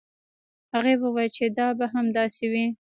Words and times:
هغې 0.73 0.93
وویل 1.03 1.31
چې 1.37 1.45
دا 1.57 1.67
به 1.77 1.85
هم 1.93 2.05
داسې 2.17 2.43
وي. 2.51 2.65